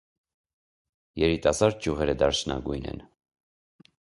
[1.25, 3.07] Երիտասարդ ճյուղերը դարչնագույն են։